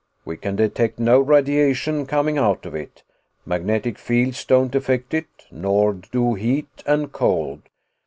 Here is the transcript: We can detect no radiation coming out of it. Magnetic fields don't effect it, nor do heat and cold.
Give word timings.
We 0.25 0.35
can 0.35 0.55
detect 0.55 0.97
no 0.97 1.19
radiation 1.19 2.07
coming 2.07 2.39
out 2.39 2.65
of 2.65 2.73
it. 2.73 3.03
Magnetic 3.45 3.99
fields 3.99 4.43
don't 4.43 4.73
effect 4.73 5.13
it, 5.13 5.45
nor 5.51 5.93
do 5.93 6.33
heat 6.33 6.81
and 6.87 7.11
cold. 7.11 7.61